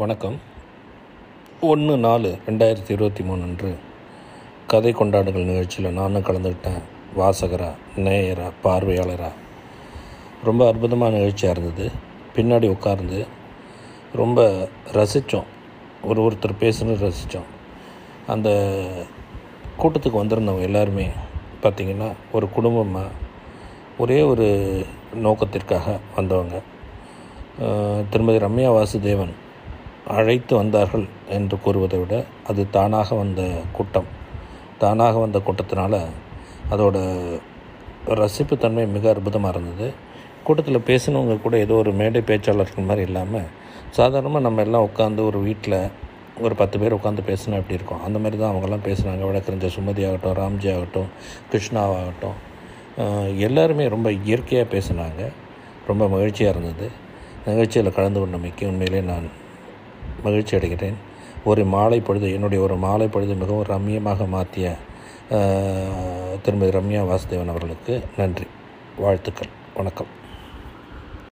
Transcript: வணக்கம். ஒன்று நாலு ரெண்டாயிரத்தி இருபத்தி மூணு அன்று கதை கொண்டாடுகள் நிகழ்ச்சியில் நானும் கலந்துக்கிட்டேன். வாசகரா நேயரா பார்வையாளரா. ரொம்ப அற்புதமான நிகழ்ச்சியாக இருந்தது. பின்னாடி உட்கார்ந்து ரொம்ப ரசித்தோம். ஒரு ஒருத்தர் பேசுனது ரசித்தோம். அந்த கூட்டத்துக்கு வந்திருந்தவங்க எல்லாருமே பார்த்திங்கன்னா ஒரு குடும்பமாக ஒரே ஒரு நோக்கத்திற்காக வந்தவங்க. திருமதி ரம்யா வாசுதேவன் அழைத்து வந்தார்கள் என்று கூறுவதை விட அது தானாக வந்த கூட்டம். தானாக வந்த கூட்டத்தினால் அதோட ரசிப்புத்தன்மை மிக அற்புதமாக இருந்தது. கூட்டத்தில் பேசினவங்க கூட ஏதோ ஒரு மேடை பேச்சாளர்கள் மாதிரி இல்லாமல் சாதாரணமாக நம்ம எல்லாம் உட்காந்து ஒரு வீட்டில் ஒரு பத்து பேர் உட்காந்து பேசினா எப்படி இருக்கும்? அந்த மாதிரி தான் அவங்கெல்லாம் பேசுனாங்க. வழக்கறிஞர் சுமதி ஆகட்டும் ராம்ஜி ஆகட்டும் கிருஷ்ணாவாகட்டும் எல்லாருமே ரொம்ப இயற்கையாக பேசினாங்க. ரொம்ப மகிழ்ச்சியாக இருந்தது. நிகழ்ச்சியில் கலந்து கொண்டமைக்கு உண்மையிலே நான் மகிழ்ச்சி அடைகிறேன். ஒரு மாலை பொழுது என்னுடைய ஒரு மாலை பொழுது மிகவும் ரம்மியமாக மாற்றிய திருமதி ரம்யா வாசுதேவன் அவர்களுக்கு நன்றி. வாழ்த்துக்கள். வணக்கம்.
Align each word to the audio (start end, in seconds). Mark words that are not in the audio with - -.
வணக்கம். 0.00 0.36
ஒன்று 1.60 1.96
நாலு 1.96 2.28
ரெண்டாயிரத்தி 2.46 2.90
இருபத்தி 2.90 3.22
மூணு 3.22 3.42
அன்று 3.42 3.70
கதை 4.66 4.92
கொண்டாடுகள் 4.92 5.48
நிகழ்ச்சியில் 5.48 5.92
நானும் 5.92 6.22
கலந்துக்கிட்டேன். 6.22 6.82
வாசகரா 7.16 7.70
நேயரா 7.96 8.50
பார்வையாளரா. 8.64 9.30
ரொம்ப 10.44 10.66
அற்புதமான 10.66 11.14
நிகழ்ச்சியாக 11.14 11.60
இருந்தது. 11.60 11.90
பின்னாடி 12.36 12.68
உட்கார்ந்து 12.68 13.26
ரொம்ப 14.12 14.68
ரசித்தோம். 14.92 15.48
ஒரு 16.04 16.22
ஒருத்தர் 16.26 16.58
பேசுனது 16.60 16.96
ரசித்தோம். 17.06 17.48
அந்த 18.26 18.48
கூட்டத்துக்கு 19.82 20.22
வந்திருந்தவங்க 20.22 20.68
எல்லாருமே 20.70 21.08
பார்த்திங்கன்னா 21.62 22.12
ஒரு 22.32 22.48
குடும்பமாக 22.50 23.08
ஒரே 23.98 24.20
ஒரு 24.22 24.48
நோக்கத்திற்காக 25.26 25.98
வந்தவங்க. 26.16 26.62
திருமதி 28.10 28.44
ரம்யா 28.46 28.70
வாசுதேவன் 28.78 29.34
அழைத்து 30.16 30.52
வந்தார்கள் 30.60 31.06
என்று 31.36 31.56
கூறுவதை 31.64 31.98
விட 32.02 32.14
அது 32.50 32.62
தானாக 32.76 33.14
வந்த 33.22 33.42
கூட்டம். 33.76 34.08
தானாக 34.82 35.14
வந்த 35.24 35.38
கூட்டத்தினால் 35.46 36.00
அதோட 36.74 36.96
ரசிப்புத்தன்மை 38.20 38.84
மிக 38.96 39.04
அற்புதமாக 39.12 39.52
இருந்தது. 39.54 39.86
கூட்டத்தில் 40.46 40.86
பேசினவங்க 40.90 41.34
கூட 41.46 41.54
ஏதோ 41.64 41.74
ஒரு 41.82 41.92
மேடை 42.00 42.20
பேச்சாளர்கள் 42.28 42.88
மாதிரி 42.90 43.02
இல்லாமல் 43.08 43.48
சாதாரணமாக 43.96 44.44
நம்ம 44.46 44.62
எல்லாம் 44.66 44.86
உட்காந்து 44.88 45.20
ஒரு 45.30 45.38
வீட்டில் 45.48 45.78
ஒரு 46.46 46.54
பத்து 46.60 46.76
பேர் 46.80 46.96
உட்காந்து 46.96 47.22
பேசினா 47.30 47.58
எப்படி 47.60 47.76
இருக்கும்? 47.78 48.02
அந்த 48.06 48.16
மாதிரி 48.22 48.36
தான் 48.40 48.52
அவங்கெல்லாம் 48.52 48.84
பேசுனாங்க. 48.88 49.22
வழக்கறிஞர் 49.28 49.74
சுமதி 49.76 50.02
ஆகட்டும் 50.08 50.36
ராம்ஜி 50.40 50.68
ஆகட்டும் 50.74 51.10
கிருஷ்ணாவாகட்டும் 51.52 52.38
எல்லாருமே 53.46 53.84
ரொம்ப 53.94 54.08
இயற்கையாக 54.28 54.68
பேசினாங்க. 54.74 55.22
ரொம்ப 55.90 56.04
மகிழ்ச்சியாக 56.14 56.54
இருந்தது. 56.54 56.86
நிகழ்ச்சியில் 57.50 57.96
கலந்து 57.98 58.20
கொண்டமைக்கு 58.22 58.64
உண்மையிலே 58.70 59.02
நான் 59.10 59.28
மகிழ்ச்சி 60.22 60.56
அடைகிறேன். 60.56 60.94
ஒரு 61.44 61.64
மாலை 61.64 62.00
பொழுது 62.00 62.32
என்னுடைய 62.32 62.64
ஒரு 62.64 62.76
மாலை 62.76 63.08
பொழுது 63.08 63.34
மிகவும் 63.34 63.66
ரம்மியமாக 63.66 64.28
மாற்றிய 64.28 64.74
திருமதி 66.42 66.78
ரம்யா 66.78 67.02
வாசுதேவன் 67.10 67.52
அவர்களுக்கு 67.54 68.02
நன்றி. 68.16 68.46
வாழ்த்துக்கள். 68.98 69.48
வணக்கம். 69.74 70.06